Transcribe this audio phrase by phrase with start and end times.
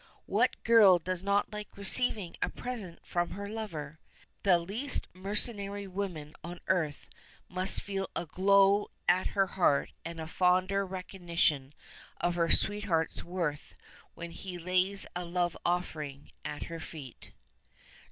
[0.25, 3.99] What girl does not like receiving a present from her lover?
[4.41, 7.07] The least mercenary woman on earth
[7.47, 11.75] must feel a glow at her heart and a fonder recognition
[12.19, 13.75] of her sweetheart's worth
[14.15, 17.31] when he lays a love offering at her feet.